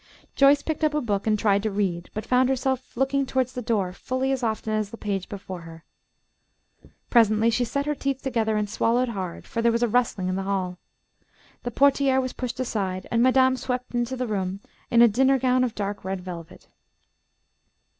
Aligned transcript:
Joyce 0.35 0.63
picked 0.63 0.83
up 0.83 0.95
a 0.95 0.99
book 1.01 1.27
and 1.27 1.37
tried 1.37 1.61
to 1.61 1.69
read, 1.69 2.09
but 2.15 2.25
found 2.25 2.49
herself 2.49 2.97
looking 2.97 3.23
towards 3.23 3.53
the 3.53 3.61
door 3.61 3.93
fully 3.93 4.31
as 4.31 4.41
often 4.41 4.73
as 4.73 4.87
at 4.87 4.91
the 4.93 4.97
page 4.97 5.29
before 5.29 5.61
her. 5.61 5.83
Presently 7.11 7.51
she 7.51 7.63
set 7.63 7.85
her 7.85 7.93
teeth 7.93 8.19
together 8.19 8.57
and 8.57 8.67
swallowed 8.67 9.09
hard, 9.09 9.45
for 9.45 9.61
there 9.61 9.71
was 9.71 9.83
a 9.83 9.87
rustling 9.87 10.27
in 10.27 10.35
the 10.35 10.41
hall. 10.49 10.79
The 11.61 11.69
portière 11.69 12.19
was 12.19 12.33
pushed 12.33 12.59
aside 12.59 13.05
and 13.11 13.21
madame 13.21 13.55
swept 13.55 13.93
into 13.93 14.17
the 14.17 14.25
room 14.25 14.61
in 14.89 15.03
a 15.03 15.07
dinner 15.07 15.37
gown 15.37 15.63
of 15.63 15.75
dark 15.75 16.03
red 16.03 16.21
velvet. 16.21 16.67